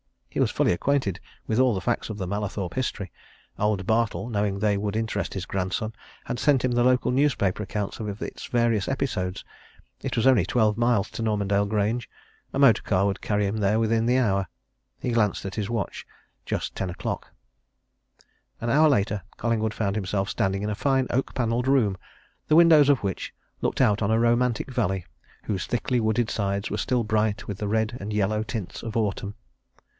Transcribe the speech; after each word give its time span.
He 0.31 0.39
was 0.39 0.49
fully 0.49 0.71
acquainted 0.71 1.19
with 1.45 1.59
all 1.59 1.75
the 1.75 1.81
facts 1.81 2.09
of 2.09 2.17
the 2.17 2.25
Mallathorpe 2.25 2.73
history; 2.73 3.11
old 3.59 3.85
Bartle, 3.85 4.29
knowing 4.29 4.57
they 4.57 4.77
would 4.77 4.95
interest 4.95 5.33
his 5.35 5.45
grandson, 5.45 5.93
had 6.23 6.39
sent 6.39 6.63
him 6.65 6.71
the 6.71 6.85
local 6.85 7.11
newspaper 7.11 7.61
accounts 7.61 7.99
of 7.99 8.19
its 8.21 8.47
various 8.47 8.87
episodes. 8.87 9.43
It 10.01 10.15
was 10.15 10.25
only 10.25 10.45
twelve 10.45 10.75
miles 10.77 11.11
to 11.11 11.21
Normandale 11.21 11.65
Grange 11.67 12.09
a 12.53 12.57
motor 12.57 12.81
car 12.81 13.05
would 13.05 13.21
carry 13.21 13.45
him 13.45 13.57
there 13.57 13.77
within 13.77 14.05
the 14.07 14.17
hour. 14.17 14.47
He 14.99 15.11
glanced 15.11 15.45
at 15.45 15.55
his 15.55 15.69
watch 15.69 16.07
just 16.45 16.75
ten 16.75 16.89
o 16.89 16.93
'clock. 16.93 17.31
An 18.61 18.69
hour 18.69 18.87
later, 18.89 19.23
Collingwood 19.37 19.73
found 19.73 19.95
himself 19.97 20.29
standing 20.29 20.63
in 20.63 20.69
a 20.69 20.75
fine 20.75 21.07
oak 21.11 21.35
panelled 21.35 21.67
room, 21.67 21.95
the 22.47 22.55
windows 22.55 22.87
of 22.89 22.99
which 23.03 23.35
looked 23.59 23.81
out 23.81 24.01
on 24.01 24.09
a 24.09 24.19
romantic 24.19 24.71
valley 24.73 25.05
whose 25.43 25.67
thickly 25.67 25.99
wooded 25.99 26.29
sides 26.31 26.71
were 26.71 26.77
still 26.77 27.03
bright 27.03 27.47
with 27.47 27.57
the 27.57 27.67
red 27.67 27.97
and 27.99 28.13
yellow 28.13 28.41
tints 28.41 28.81
of 28.81 28.95
autumn. 28.97 29.35